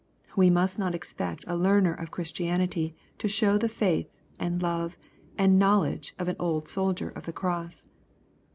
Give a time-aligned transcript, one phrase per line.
[0.35, 4.97] We must not expect a learner of Christianity to show the faith, and love,
[5.37, 7.87] and knowledge of an old soldier of the cross.